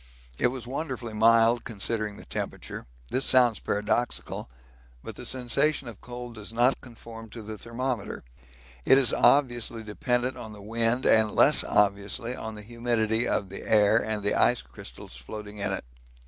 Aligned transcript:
It 0.39 0.47
was 0.47 0.65
wonderfully 0.65 1.13
mild 1.13 1.63
considering 1.63 2.17
the 2.17 2.25
temperature 2.25 2.87
this 3.11 3.23
sounds 3.23 3.59
paradoxical, 3.59 4.49
but 5.03 5.13
the 5.15 5.27
sensation 5.27 5.87
of 5.87 6.01
cold 6.01 6.33
does 6.33 6.51
not 6.51 6.81
conform 6.81 7.29
to 7.29 7.43
the 7.43 7.55
thermometer 7.55 8.23
it 8.83 8.97
is 8.97 9.13
obviously 9.13 9.83
dependent 9.83 10.37
on 10.37 10.53
the 10.53 10.59
wind 10.63 11.05
and 11.05 11.29
less 11.29 11.63
obviously 11.63 12.35
on 12.35 12.55
the 12.55 12.63
humidity 12.63 13.27
of 13.27 13.49
the 13.49 13.61
air 13.61 14.03
and 14.03 14.23
the 14.23 14.33
ice 14.33 14.63
crystals 14.63 15.17
floating 15.17 15.57
in 15.59 15.71
it. 15.71 15.85